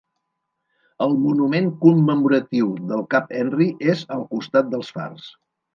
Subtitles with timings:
[1.07, 5.35] El monument commemoratiu del cap Henry és al costat dels fars.